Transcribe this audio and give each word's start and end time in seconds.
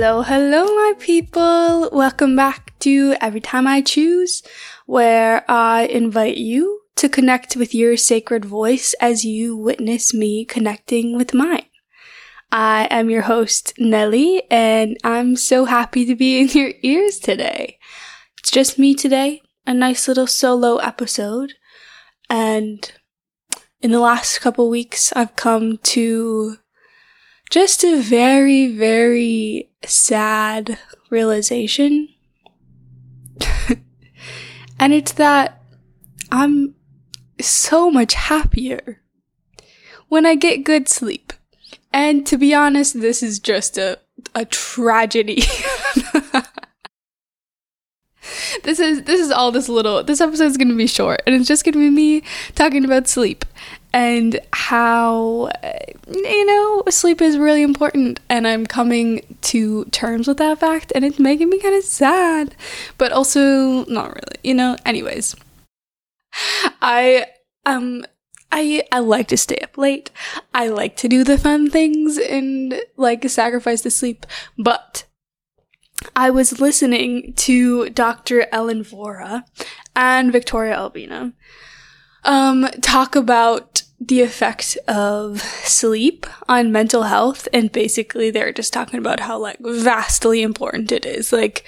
Hello, 0.00 0.22
hello, 0.22 0.64
my 0.64 0.94
people. 0.98 1.90
Welcome 1.92 2.34
back 2.34 2.72
to 2.78 3.16
Every 3.20 3.42
Time 3.42 3.66
I 3.66 3.82
Choose, 3.82 4.42
where 4.86 5.44
I 5.46 5.82
invite 5.82 6.38
you 6.38 6.80
to 6.96 7.10
connect 7.10 7.54
with 7.54 7.74
your 7.74 7.98
sacred 7.98 8.46
voice 8.46 8.94
as 8.98 9.26
you 9.26 9.54
witness 9.54 10.14
me 10.14 10.46
connecting 10.46 11.18
with 11.18 11.34
mine. 11.34 11.66
I 12.50 12.88
am 12.90 13.10
your 13.10 13.20
host, 13.20 13.74
Nelly, 13.76 14.44
and 14.50 14.96
I'm 15.04 15.36
so 15.36 15.66
happy 15.66 16.06
to 16.06 16.16
be 16.16 16.40
in 16.40 16.48
your 16.48 16.72
ears 16.80 17.18
today. 17.18 17.78
It's 18.38 18.50
just 18.50 18.78
me 18.78 18.94
today, 18.94 19.42
a 19.66 19.74
nice 19.74 20.08
little 20.08 20.26
solo 20.26 20.78
episode, 20.78 21.52
and 22.30 22.90
in 23.82 23.90
the 23.90 24.00
last 24.00 24.38
couple 24.40 24.70
weeks, 24.70 25.12
I've 25.14 25.36
come 25.36 25.76
to 25.92 26.56
just 27.50 27.84
a 27.84 28.00
very, 28.00 28.68
very 28.68 29.68
sad 29.84 30.78
realization. 31.10 32.08
and 34.78 34.92
it's 34.92 35.12
that 35.12 35.60
I'm 36.30 36.76
so 37.40 37.90
much 37.90 38.14
happier 38.14 39.02
when 40.08 40.24
I 40.24 40.36
get 40.36 40.64
good 40.64 40.88
sleep. 40.88 41.32
And 41.92 42.24
to 42.28 42.38
be 42.38 42.54
honest, 42.54 43.00
this 43.00 43.20
is 43.22 43.40
just 43.40 43.76
a, 43.76 43.98
a 44.34 44.44
tragedy. 44.44 45.42
this 48.62 48.78
is 48.78 49.02
this 49.04 49.20
is 49.20 49.32
all 49.32 49.50
this 49.50 49.68
little 49.68 50.04
this 50.04 50.20
episode 50.20 50.44
is 50.44 50.56
going 50.56 50.68
to 50.68 50.76
be 50.76 50.86
short 50.86 51.20
and 51.26 51.34
it's 51.34 51.48
just 51.48 51.64
going 51.64 51.72
to 51.72 51.78
be 51.78 51.90
me 51.90 52.22
talking 52.54 52.84
about 52.84 53.08
sleep 53.08 53.44
and 53.92 54.38
how 54.52 55.50
you 56.06 56.46
know 56.46 56.82
sleep 56.90 57.20
is 57.20 57.38
really 57.38 57.62
important 57.62 58.20
and 58.28 58.46
i'm 58.46 58.66
coming 58.66 59.36
to 59.40 59.84
terms 59.86 60.28
with 60.28 60.36
that 60.36 60.58
fact 60.58 60.92
and 60.94 61.04
it's 61.04 61.18
making 61.18 61.48
me 61.48 61.58
kind 61.58 61.74
of 61.74 61.84
sad 61.84 62.54
but 62.98 63.12
also 63.12 63.84
not 63.86 64.08
really 64.08 64.36
you 64.42 64.54
know 64.54 64.76
anyways 64.84 65.34
i 66.80 67.26
um 67.66 68.04
I 68.52 68.82
I 68.90 68.98
like 68.98 69.28
to 69.28 69.36
stay 69.36 69.58
up 69.58 69.78
late. 69.78 70.10
I 70.52 70.66
like 70.68 70.96
to 70.96 71.08
do 71.08 71.22
the 71.22 71.38
fun 71.38 71.70
things 71.70 72.18
and 72.18 72.80
like 72.96 73.28
sacrifice 73.30 73.82
the 73.82 73.90
sleep, 73.90 74.26
but 74.58 75.06
I 76.16 76.30
was 76.30 76.60
listening 76.60 77.34
to 77.34 77.90
Dr. 77.90 78.46
Ellen 78.50 78.82
Vora 78.82 79.44
and 79.94 80.32
Victoria 80.32 80.74
Albina 80.74 81.32
um, 82.24 82.66
talk 82.80 83.16
about 83.16 83.79
the 84.00 84.22
effect 84.22 84.78
of 84.88 85.42
sleep 85.42 86.26
on 86.48 86.72
mental 86.72 87.02
health. 87.02 87.46
And 87.52 87.70
basically, 87.70 88.30
they're 88.30 88.52
just 88.52 88.72
talking 88.72 88.98
about 88.98 89.20
how, 89.20 89.38
like, 89.38 89.58
vastly 89.60 90.42
important 90.42 90.90
it 90.90 91.04
is. 91.04 91.32
Like, 91.32 91.64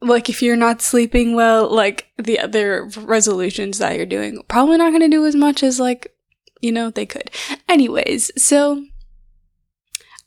like 0.00 0.30
if 0.30 0.40
you're 0.40 0.56
not 0.56 0.80
sleeping 0.80 1.34
well, 1.34 1.68
like 1.68 2.06
the 2.16 2.38
other 2.38 2.88
resolutions 2.96 3.78
that 3.78 3.96
you're 3.96 4.06
doing, 4.06 4.42
probably 4.48 4.78
not 4.78 4.90
going 4.90 5.02
to 5.02 5.08
do 5.08 5.26
as 5.26 5.34
much 5.34 5.62
as, 5.62 5.80
like, 5.80 6.14
you 6.60 6.70
know, 6.70 6.88
they 6.88 7.04
could. 7.04 7.30
Anyways, 7.68 8.30
so 8.42 8.86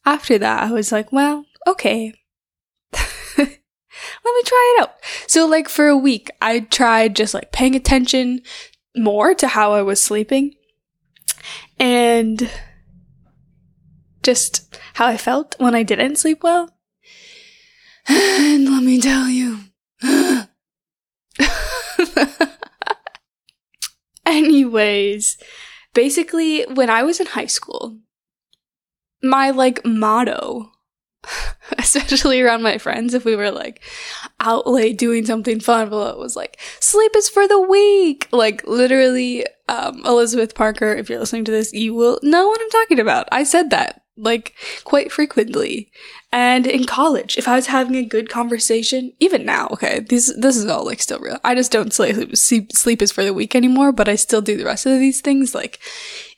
after 0.06 0.38
that, 0.38 0.64
I 0.64 0.72
was 0.72 0.92
like, 0.92 1.12
well, 1.14 1.46
okay. 1.66 2.14
Let 4.26 4.36
me 4.36 4.44
try 4.46 4.76
it 4.78 4.84
out. 4.84 4.96
So, 5.28 5.48
like, 5.48 5.70
for 5.70 5.88
a 5.88 5.98
week, 5.98 6.30
I 6.42 6.62
tried 6.62 7.16
just 7.16 7.34
like 7.34 7.52
paying 7.54 7.76
attention 7.76 8.42
more 8.96 9.34
to 9.36 9.48
how 9.48 9.74
I 9.74 9.82
was 9.82 10.04
sleeping 10.04 10.54
and 11.80 12.50
just 14.24 14.78
how 14.96 15.08
I 15.08 15.18
felt 15.18 15.56
when 15.60 15.76
I 15.76 15.84
didn't 15.84 16.18
sleep 16.18 16.44
well. 16.44 16.70
And 18.08 18.66
let 18.66 18.84
me 18.84 19.00
tell 19.00 19.30
you. 19.30 19.60
Anyways, 24.26 25.38
basically, 25.94 26.64
when 26.64 26.90
I 26.90 27.04
was 27.04 27.20
in 27.20 27.28
high 27.28 27.46
school, 27.46 28.00
my 29.22 29.52
like 29.52 29.86
motto 29.86 30.73
especially 31.78 32.42
around 32.42 32.62
my 32.64 32.78
friends, 32.78 33.14
if 33.14 33.26
we 33.26 33.36
were 33.36 33.52
like 33.52 33.82
out 34.40 34.68
late 34.68 34.98
doing 34.98 35.26
something 35.26 35.60
fun, 35.60 35.90
but 35.90 36.16
it 36.16 36.20
was 36.20 36.36
like, 36.36 36.60
sleep 36.80 37.12
is 37.16 37.30
for 37.30 37.48
the 37.48 37.60
weak. 37.60 38.28
Like 38.32 38.66
literally, 38.68 39.46
um, 39.70 40.02
Elizabeth 40.06 40.56
Parker, 40.56 40.94
if 40.94 41.10
you're 41.10 41.20
listening 41.20 41.46
to 41.46 41.52
this, 41.52 41.74
you 41.74 41.94
will 41.94 42.20
know 42.24 42.48
what 42.48 42.62
I'm 42.62 42.70
talking 42.70 43.00
about. 43.00 43.28
I 43.32 43.44
said 43.44 43.70
that 43.72 44.03
like 44.16 44.54
quite 44.84 45.12
frequently. 45.12 45.92
And 46.32 46.68
in 46.68 46.86
college, 46.86 47.38
if 47.38 47.48
I 47.48 47.56
was 47.56 47.68
having 47.68 47.96
a 47.96 48.06
good 48.06 48.30
conversation, 48.30 49.14
even 49.20 49.46
now, 49.46 49.68
okay, 49.72 50.00
this 50.00 50.34
this 50.38 50.58
is 50.58 50.66
all 50.66 50.86
like 50.86 51.02
still 51.02 51.20
real. 51.20 51.40
I 51.44 51.56
just 51.56 51.72
don't 51.72 51.94
sleep 51.94 52.36
sleep, 52.36 52.72
sleep 52.74 53.02
is 53.02 53.12
for 53.12 53.24
the 53.24 53.34
weak 53.34 53.56
anymore, 53.56 53.92
but 53.92 54.08
I 54.08 54.16
still 54.16 54.42
do 54.42 54.58
the 54.58 54.66
rest 54.66 54.86
of 54.86 55.00
these 55.00 55.22
things. 55.22 55.56
Like 55.56 55.80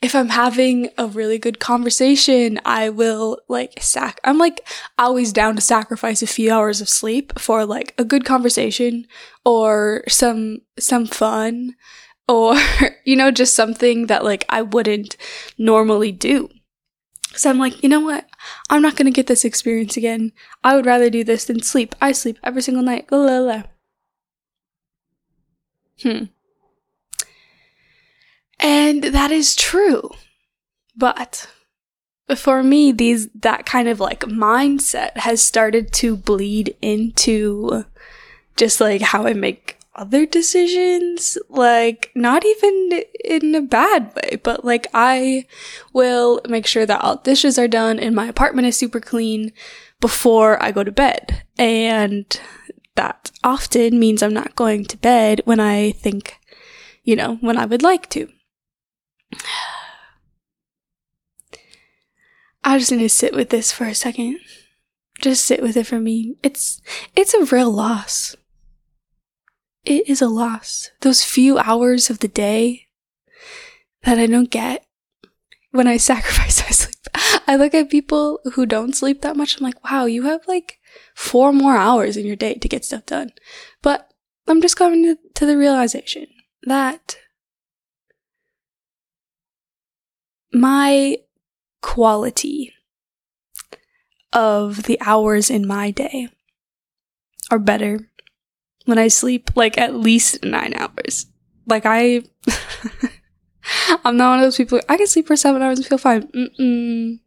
if 0.01 0.15
I'm 0.15 0.29
having 0.29 0.89
a 0.97 1.07
really 1.07 1.37
good 1.37 1.59
conversation, 1.59 2.59
I 2.65 2.89
will 2.89 3.39
like 3.47 3.81
sac 3.81 4.19
I'm 4.23 4.37
like 4.37 4.65
always 4.97 5.33
down 5.33 5.55
to 5.55 5.61
sacrifice 5.61 6.21
a 6.21 6.27
few 6.27 6.53
hours 6.53 6.81
of 6.81 6.89
sleep 6.89 7.37
for 7.39 7.65
like 7.65 7.93
a 7.97 8.05
good 8.05 8.25
conversation 8.25 9.05
or 9.45 10.03
some 10.07 10.59
some 10.79 11.05
fun 11.05 11.75
or 12.27 12.55
you 13.05 13.15
know 13.15 13.31
just 13.31 13.53
something 13.53 14.07
that 14.07 14.23
like 14.23 14.45
I 14.49 14.61
wouldn't 14.61 15.17
normally 15.57 16.11
do. 16.11 16.49
So 17.35 17.49
I'm 17.49 17.59
like, 17.59 17.83
you 17.83 17.89
know 17.89 17.99
what? 17.99 18.27
I'm 18.69 18.81
not 18.81 18.95
going 18.95 19.05
to 19.05 19.11
get 19.11 19.27
this 19.27 19.45
experience 19.45 19.97
again. 19.97 20.31
I 20.63 20.75
would 20.75 20.85
rather 20.85 21.09
do 21.09 21.23
this 21.23 21.45
than 21.45 21.61
sleep. 21.61 21.93
I 22.01 22.11
sleep 22.13 22.37
every 22.43 22.61
single 22.61 22.83
night. 22.83 23.11
La, 23.11 23.17
la, 23.17 23.39
la. 23.39 23.63
Hmm. 26.01 26.25
And 28.59 29.03
that 29.03 29.31
is 29.31 29.55
true. 29.55 30.11
But 30.95 31.49
for 32.35 32.63
me, 32.63 32.91
these, 32.91 33.27
that 33.35 33.65
kind 33.65 33.87
of 33.89 33.99
like 33.99 34.21
mindset 34.21 35.17
has 35.17 35.43
started 35.43 35.91
to 35.93 36.15
bleed 36.15 36.75
into 36.81 37.85
just 38.55 38.79
like 38.79 39.01
how 39.01 39.27
I 39.27 39.33
make 39.33 39.74
other 39.95 40.25
decisions, 40.25 41.37
like 41.49 42.11
not 42.15 42.45
even 42.45 43.03
in 43.23 43.55
a 43.55 43.61
bad 43.61 44.13
way, 44.15 44.37
but 44.43 44.65
like 44.65 44.87
I 44.93 45.45
will 45.93 46.41
make 46.47 46.65
sure 46.65 46.85
that 46.85 47.01
all 47.01 47.17
dishes 47.17 47.57
are 47.57 47.67
done 47.67 47.99
and 47.99 48.15
my 48.15 48.27
apartment 48.27 48.67
is 48.67 48.77
super 48.77 48.99
clean 48.99 49.53
before 50.01 50.61
I 50.61 50.71
go 50.71 50.83
to 50.83 50.91
bed. 50.91 51.43
And 51.57 52.39
that 52.95 53.31
often 53.43 53.99
means 53.99 54.21
I'm 54.21 54.33
not 54.33 54.55
going 54.55 54.85
to 54.85 54.97
bed 54.97 55.41
when 55.45 55.59
I 55.59 55.91
think, 55.91 56.37
you 57.03 57.15
know, 57.15 57.35
when 57.37 57.57
I 57.57 57.65
would 57.65 57.81
like 57.81 58.09
to. 58.11 58.27
I 62.63 62.79
just 62.79 62.91
need 62.91 62.99
to 62.99 63.09
sit 63.09 63.33
with 63.33 63.49
this 63.49 63.71
for 63.71 63.85
a 63.85 63.95
second. 63.95 64.39
Just 65.21 65.45
sit 65.45 65.61
with 65.61 65.77
it 65.77 65.87
for 65.87 65.99
me. 65.99 66.35
It's 66.43 66.81
it's 67.15 67.33
a 67.33 67.45
real 67.45 67.71
loss 67.71 68.35
it 69.85 70.09
is 70.09 70.21
a 70.21 70.27
loss. 70.27 70.91
Those 71.01 71.23
few 71.23 71.57
hours 71.57 72.09
of 72.09 72.19
the 72.19 72.27
day 72.27 72.87
that 74.03 74.19
I 74.19 74.27
don't 74.27 74.49
get 74.49 74.85
when 75.71 75.87
I 75.87 75.97
sacrifice 76.11 76.61
my 76.63 76.71
sleep. 76.71 76.95
I 77.47 77.55
look 77.55 77.73
at 77.73 77.89
people 77.89 78.39
who 78.53 78.65
don't 78.65 78.95
sleep 78.95 79.21
that 79.21 79.37
much. 79.37 79.57
I'm 79.57 79.63
like, 79.63 79.83
wow, 79.89 80.05
you 80.05 80.23
have 80.23 80.47
like 80.47 80.79
four 81.13 81.53
more 81.53 81.77
hours 81.77 82.17
in 82.17 82.25
your 82.25 82.35
day 82.35 82.55
to 82.55 82.67
get 82.67 82.83
stuff 82.85 83.05
done. 83.05 83.31
But 83.81 84.11
I'm 84.47 84.61
just 84.61 84.77
coming 84.77 85.17
to, 85.35 85.45
the 85.45 85.57
realization 85.57 86.27
that 86.63 87.17
my 90.51 91.17
quality 91.81 92.73
of 94.33 94.83
the 94.83 94.97
hours 95.01 95.49
in 95.49 95.67
my 95.67 95.91
day 95.91 96.29
are 97.51 97.59
better 97.59 98.09
when 98.85 98.97
I 98.97 99.07
sleep 99.07 99.51
like 99.55 99.77
at 99.77 99.95
least 99.95 100.43
nine 100.43 100.73
hours. 100.75 101.27
Like 101.67 101.83
I, 101.85 102.23
I'm 104.05 104.17
not 104.17 104.29
one 104.29 104.39
of 104.39 104.45
those 104.45 104.57
people. 104.57 104.79
I 104.87 104.97
can 104.97 105.07
sleep 105.07 105.27
for 105.27 105.35
seven 105.35 105.61
hours 105.61 105.79
and 105.79 105.87
feel 105.87 105.97
fine. 105.97 106.27
Mm-mm. 106.27 107.19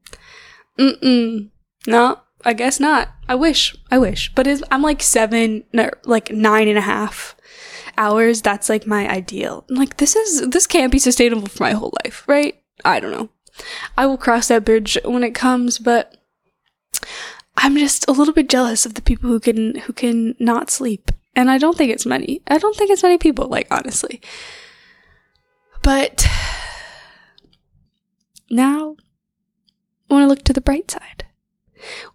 Mm-mm. 0.79 1.51
No, 1.87 2.21
I 2.45 2.53
guess 2.53 2.81
not. 2.81 3.09
I 3.29 3.35
wish. 3.35 3.77
I 3.91 3.99
wish. 3.99 4.33
But 4.35 4.47
I'm 4.71 4.83
like 4.83 5.03
seven, 5.03 5.65
no, 5.73 5.91
like 6.05 6.31
nine 6.31 6.69
and 6.69 6.79
a 6.79 6.83
half 6.83 7.37
hours. 7.97 8.41
That's 8.41 8.69
like 8.69 8.87
my 8.87 9.09
ideal. 9.09 9.65
I'm 9.69 9.77
like 9.77 9.97
this 9.97 10.15
is 10.17 10.49
this 10.49 10.67
can't 10.67 10.93
be 10.93 10.99
sustainable 10.99 11.49
for 11.49 11.65
my 11.65 11.73
whole 11.73 11.93
life, 12.05 12.25
right? 12.29 12.55
I 12.85 13.01
don't 13.01 13.11
know. 13.11 13.29
I 13.97 14.07
will 14.07 14.17
cross 14.17 14.49
that 14.49 14.65
bridge 14.65 14.97
when 15.05 15.25
it 15.25 15.35
comes, 15.35 15.79
but 15.79 16.17
I'm 17.57 17.77
just 17.77 18.07
a 18.09 18.13
little 18.13 18.33
bit 18.33 18.49
jealous 18.49 18.87
of 18.87 18.95
the 18.95 19.03
people 19.03 19.29
who 19.29 19.41
can 19.41 19.75
who 19.81 19.93
can 19.93 20.37
not 20.39 20.71
sleep 20.71 21.11
and 21.39 21.49
I 21.49 21.57
don't 21.57 21.79
think 21.79 21.93
it's 21.93 22.05
many. 22.05 22.43
I 22.49 22.59
don't 22.59 22.75
think 22.75 22.91
it's 22.91 23.05
many 23.05 23.17
people, 23.17 23.47
like, 23.47 23.69
honestly. 23.71 24.21
But 25.85 26.27
now 28.51 28.97
when 30.09 30.21
I 30.21 30.27
look 30.27 30.43
to 30.45 30.53
the 30.53 30.61
bright 30.61 30.91
side. 30.91 31.27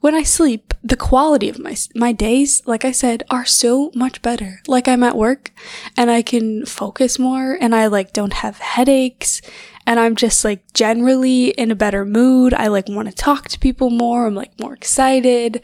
when 0.02 0.14
I 0.14 0.24
sleep, 0.24 0.74
the 0.84 0.98
quality 0.98 1.48
of 1.48 1.58
my 1.58 1.74
my 1.96 2.12
days, 2.12 2.62
like 2.66 2.84
I 2.84 2.92
said, 2.92 3.24
are 3.30 3.46
so 3.46 3.92
much 3.96 4.22
better. 4.22 4.62
Like 4.68 4.90
I'm 4.90 5.04
at 5.04 5.16
work 5.16 5.54
and 5.96 6.12
I 6.12 6.22
can 6.22 6.66
focus 6.66 7.18
more 7.18 7.58
and 7.62 7.74
I 7.74 7.88
like 7.88 8.12
don't 8.12 8.34
have 8.34 8.58
headaches 8.58 9.42
and 9.88 10.02
I'm 10.02 10.18
just 10.18 10.44
like 10.44 10.74
generally 10.74 11.52
in 11.52 11.72
a 11.72 11.76
better 11.76 12.04
mood. 12.04 12.54
I 12.54 12.68
like 12.68 12.90
want 12.90 13.08
to 13.08 13.16
talk 13.16 13.48
to 13.50 13.60
people 13.60 13.90
more. 13.90 14.28
I'm 14.28 14.36
like 14.36 14.60
more 14.60 14.74
excited. 14.74 15.62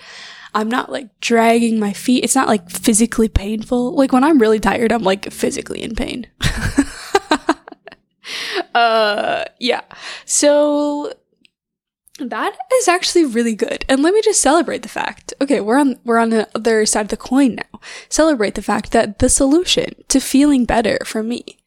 I'm 0.53 0.69
not 0.69 0.91
like 0.91 1.19
dragging 1.19 1.79
my 1.79 1.93
feet. 1.93 2.23
It's 2.23 2.35
not 2.35 2.47
like 2.47 2.69
physically 2.69 3.29
painful. 3.29 3.95
Like 3.95 4.11
when 4.11 4.23
I'm 4.23 4.39
really 4.39 4.59
tired, 4.59 4.91
I'm 4.91 5.03
like 5.03 5.31
physically 5.31 5.83
in 5.83 5.95
pain. 5.95 6.27
uh 8.75 9.45
yeah. 9.59 9.81
So 10.25 11.13
that 12.19 12.57
is 12.75 12.87
actually 12.87 13.25
really 13.25 13.55
good. 13.55 13.85
And 13.87 14.01
let 14.01 14.13
me 14.13 14.21
just 14.21 14.41
celebrate 14.41 14.81
the 14.81 14.89
fact. 14.89 15.33
Okay, 15.41 15.61
we're 15.61 15.79
on 15.79 15.99
we're 16.03 16.17
on 16.17 16.29
the 16.29 16.47
other 16.55 16.85
side 16.85 17.01
of 17.01 17.07
the 17.09 17.17
coin 17.17 17.55
now. 17.55 17.79
Celebrate 18.09 18.55
the 18.55 18.61
fact 18.61 18.91
that 18.91 19.19
the 19.19 19.29
solution 19.29 19.93
to 20.09 20.19
feeling 20.19 20.65
better 20.65 20.99
for 21.05 21.23
me, 21.23 21.59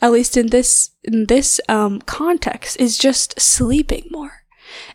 at 0.00 0.12
least 0.12 0.36
in 0.36 0.48
this 0.48 0.90
in 1.02 1.26
this 1.26 1.60
um 1.68 2.00
context, 2.02 2.78
is 2.78 2.98
just 2.98 3.40
sleeping 3.40 4.08
more. 4.10 4.37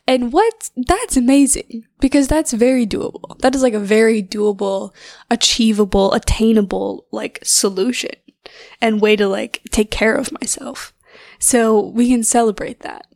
And 0.08 0.31
what 0.31 0.70
that's 0.75 1.18
amazing 1.18 1.86
because 2.00 2.28
that's 2.28 2.54
very 2.54 2.86
doable. 2.86 3.38
That 3.40 3.56
is 3.56 3.62
like 3.62 3.74
a 3.74 3.80
very 3.80 4.22
doable, 4.22 4.94
achievable, 5.30 6.14
attainable 6.14 7.06
like 7.12 7.40
solution 7.44 8.12
and 8.81 9.02
way 9.02 9.16
to 9.16 9.28
like 9.28 9.62
take 9.72 9.92
care 9.92 10.16
of 10.16 10.31
myself. 10.31 10.94
So 11.40 11.80
we 11.80 12.10
can 12.10 12.24
celebrate 12.24 12.81
that. 12.81 13.08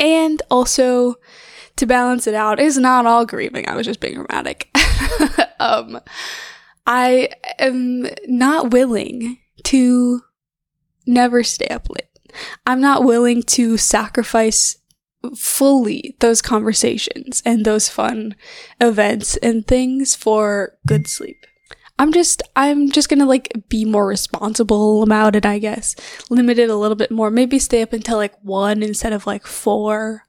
And 0.00 0.40
also, 0.50 1.16
to 1.76 1.86
balance 1.86 2.26
it 2.26 2.34
out, 2.34 2.60
is 2.60 2.78
not 2.78 3.06
all 3.06 3.26
grieving. 3.26 3.68
I 3.68 3.74
was 3.74 3.86
just 3.86 4.00
being 4.00 4.14
dramatic. 4.14 4.68
um, 5.60 6.00
I 6.86 7.30
am 7.58 8.08
not 8.26 8.70
willing 8.70 9.38
to 9.64 10.22
never 11.06 11.42
stay 11.42 11.66
up 11.66 11.88
late. 11.90 12.08
I'm 12.66 12.80
not 12.80 13.04
willing 13.04 13.42
to 13.44 13.76
sacrifice 13.76 14.78
fully 15.36 16.16
those 16.20 16.40
conversations 16.40 17.42
and 17.44 17.64
those 17.64 17.88
fun 17.88 18.36
events 18.80 19.36
and 19.38 19.66
things 19.66 20.14
for 20.14 20.76
good 20.86 21.06
sleep. 21.06 21.46
I'm 21.98 22.12
just 22.12 22.42
I'm 22.54 22.90
just 22.90 23.08
gonna 23.08 23.26
like 23.26 23.52
be 23.68 23.84
more 23.84 24.06
responsible 24.06 25.02
about 25.02 25.34
it, 25.34 25.44
I 25.44 25.58
guess. 25.58 25.96
Limit 26.30 26.58
it 26.58 26.70
a 26.70 26.76
little 26.76 26.96
bit 26.96 27.10
more. 27.10 27.30
Maybe 27.30 27.58
stay 27.58 27.82
up 27.82 27.92
until 27.92 28.16
like 28.16 28.34
one 28.42 28.82
instead 28.82 29.12
of 29.12 29.26
like 29.26 29.46
four. 29.46 30.22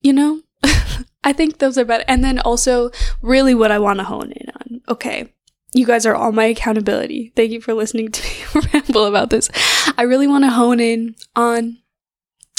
You 0.00 0.12
know? 0.12 0.42
I 1.24 1.32
think 1.32 1.58
those 1.58 1.78
are 1.78 1.84
better. 1.84 2.04
And 2.08 2.24
then 2.24 2.38
also 2.40 2.90
really 3.22 3.54
what 3.54 3.70
I 3.70 3.78
want 3.78 4.00
to 4.00 4.04
hone 4.04 4.32
in 4.32 4.50
on. 4.50 4.80
Okay. 4.88 5.32
You 5.72 5.86
guys 5.86 6.06
are 6.06 6.14
all 6.14 6.32
my 6.32 6.44
accountability. 6.44 7.32
Thank 7.34 7.50
you 7.50 7.60
for 7.60 7.74
listening 7.74 8.10
to 8.12 8.22
me 8.22 8.66
ramble 8.72 9.06
about 9.06 9.30
this. 9.30 9.50
I 9.96 10.02
really 10.02 10.28
want 10.28 10.44
to 10.44 10.50
hone 10.50 10.80
in 10.80 11.16
on 11.34 11.78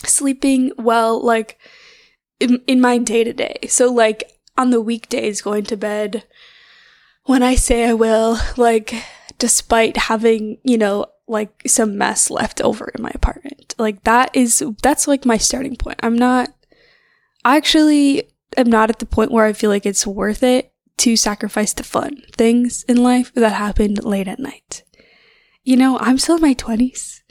sleeping 0.08 0.72
well, 0.78 1.24
like 1.24 1.60
in, 2.40 2.62
in 2.68 2.82
my 2.82 2.98
day 2.98 3.24
to 3.24 3.34
day. 3.34 3.60
So 3.68 3.92
like 3.92 4.32
on 4.58 4.70
the 4.70 4.82
weekdays 4.82 5.42
going 5.42 5.64
to 5.66 5.78
bed 5.78 6.24
when 7.26 7.44
I 7.44 7.56
say 7.56 7.88
I 7.88 7.94
will, 7.94 8.38
like, 8.56 9.04
despite 9.38 9.98
having, 9.98 10.60
you 10.64 10.78
know, 10.78 11.08
like 11.28 11.50
some 11.66 11.98
mess 11.98 12.30
left 12.30 12.62
over 12.62 12.92
in 12.96 13.02
my 13.02 13.12
apartment. 13.14 13.74
Like, 13.78 14.04
that 14.04 14.36
is, 14.36 14.64
that's 14.82 15.08
like 15.08 15.26
my 15.26 15.38
starting 15.38 15.76
point. 15.76 16.00
I'm 16.04 16.18
not, 16.18 16.50
I 17.44 17.58
actually 17.58 18.30
am 18.58 18.70
not 18.70 18.90
at 18.90 19.00
the 19.00 19.06
point 19.06 19.32
where 19.32 19.46
I 19.46 19.54
feel 19.54 19.70
like 19.70 19.86
it's 19.86 20.06
worth 20.06 20.44
it 20.44 20.72
to 20.98 21.18
sacrifice 21.18 21.74
the 21.74 21.84
fun 21.84 22.22
things 22.32 22.84
in 22.84 22.98
life 22.98 23.34
that 23.34 23.54
happened 23.54 24.04
late 24.04 24.28
at 24.28 24.40
night. 24.40 24.84
You 25.64 25.78
know, 25.78 25.98
I'm 25.98 26.20
still 26.20 26.36
in 26.36 26.42
my 26.42 26.54
20s. 26.54 27.22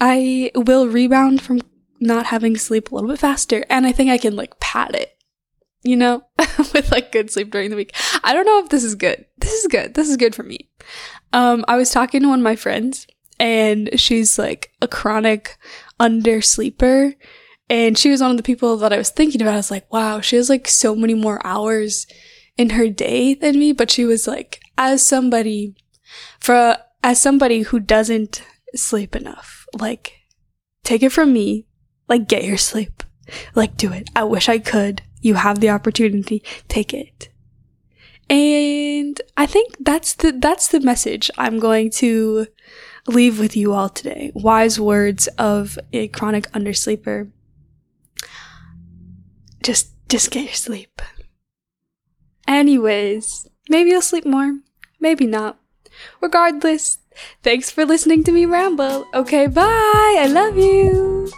I 0.00 0.50
will 0.54 0.86
rebound 0.86 1.40
from 1.40 1.62
not 2.00 2.26
having 2.26 2.56
sleep 2.56 2.90
a 2.90 2.94
little 2.94 3.10
bit 3.10 3.20
faster, 3.20 3.64
and 3.68 3.86
I 3.86 3.92
think 3.92 4.10
I 4.10 4.18
can 4.18 4.36
like 4.36 4.60
pad 4.60 4.94
it 4.94 5.14
you 5.84 5.96
know, 5.96 6.24
with 6.72 6.90
like 6.90 7.12
good 7.12 7.30
sleep 7.30 7.50
during 7.50 7.70
the 7.70 7.76
week. 7.76 7.94
I 8.24 8.32
don't 8.32 8.46
know 8.46 8.58
if 8.60 8.70
this 8.70 8.82
is 8.82 8.94
good. 8.94 9.26
This 9.38 9.52
is 9.52 9.66
good. 9.66 9.94
This 9.94 10.08
is 10.08 10.16
good 10.16 10.34
for 10.34 10.42
me. 10.42 10.70
Um, 11.32 11.64
I 11.68 11.76
was 11.76 11.90
talking 11.90 12.22
to 12.22 12.28
one 12.28 12.40
of 12.40 12.44
my 12.44 12.56
friends 12.56 13.06
and 13.38 13.90
she's 14.00 14.38
like 14.38 14.72
a 14.80 14.88
chronic 14.88 15.58
undersleeper. 16.00 17.14
And 17.68 17.96
she 17.96 18.10
was 18.10 18.20
one 18.20 18.30
of 18.30 18.36
the 18.36 18.42
people 18.42 18.76
that 18.78 18.92
I 18.92 18.98
was 18.98 19.10
thinking 19.10 19.40
about. 19.40 19.54
I 19.54 19.58
was 19.58 19.70
like, 19.70 19.90
wow, 19.92 20.20
she 20.20 20.36
has 20.36 20.48
like 20.48 20.68
so 20.68 20.96
many 20.96 21.14
more 21.14 21.44
hours 21.46 22.06
in 22.56 22.70
her 22.70 22.88
day 22.88 23.34
than 23.34 23.58
me. 23.58 23.72
But 23.72 23.90
she 23.90 24.04
was 24.04 24.26
like, 24.26 24.60
as 24.76 25.06
somebody, 25.06 25.74
for, 26.40 26.76
as 27.02 27.20
somebody 27.20 27.62
who 27.62 27.80
doesn't 27.80 28.42
sleep 28.74 29.14
enough, 29.16 29.66
like, 29.78 30.12
take 30.82 31.02
it 31.02 31.12
from 31.12 31.32
me, 31.32 31.66
like, 32.08 32.28
get 32.28 32.44
your 32.44 32.56
sleep. 32.56 33.02
Like, 33.54 33.76
do 33.76 33.92
it. 33.92 34.10
I 34.14 34.24
wish 34.24 34.48
I 34.48 34.58
could. 34.58 35.02
You 35.20 35.34
have 35.34 35.60
the 35.60 35.70
opportunity. 35.70 36.42
Take 36.68 36.92
it. 36.92 37.28
And 38.28 39.20
I 39.36 39.46
think 39.46 39.76
that's 39.80 40.14
the, 40.14 40.32
that's 40.32 40.68
the 40.68 40.80
message 40.80 41.30
I'm 41.36 41.58
going 41.58 41.90
to 41.92 42.46
leave 43.06 43.38
with 43.38 43.56
you 43.56 43.72
all 43.72 43.88
today. 43.88 44.32
Wise 44.34 44.80
words 44.80 45.26
of 45.38 45.78
a 45.92 46.08
chronic 46.08 46.50
undersleeper. 46.52 47.30
Just, 49.62 49.90
just 50.08 50.30
get 50.30 50.44
your 50.44 50.54
sleep. 50.54 51.00
Anyways, 52.46 53.48
maybe 53.68 53.90
you'll 53.90 54.02
sleep 54.02 54.26
more. 54.26 54.58
Maybe 55.00 55.26
not. 55.26 55.58
Regardless, 56.20 56.98
thanks 57.42 57.70
for 57.70 57.84
listening 57.84 58.24
to 58.24 58.32
me 58.32 58.46
ramble. 58.46 59.06
Okay, 59.14 59.46
bye. 59.46 60.16
I 60.18 60.26
love 60.26 60.56
you. 60.56 61.30